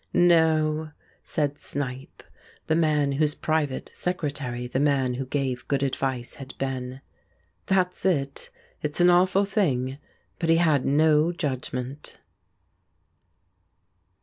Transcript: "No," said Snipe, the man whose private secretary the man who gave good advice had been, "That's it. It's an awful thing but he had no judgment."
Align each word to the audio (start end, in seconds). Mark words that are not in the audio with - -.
"No," 0.15 0.93
said 1.23 1.59
Snipe, 1.59 2.23
the 2.65 2.75
man 2.75 3.11
whose 3.11 3.35
private 3.35 3.91
secretary 3.93 4.65
the 4.65 4.79
man 4.79 5.13
who 5.13 5.27
gave 5.27 5.67
good 5.67 5.83
advice 5.83 6.33
had 6.41 6.57
been, 6.57 7.01
"That's 7.67 8.03
it. 8.03 8.49
It's 8.81 8.99
an 8.99 9.11
awful 9.11 9.45
thing 9.45 9.99
but 10.39 10.49
he 10.49 10.57
had 10.57 10.85
no 10.87 11.31
judgment." 11.31 12.17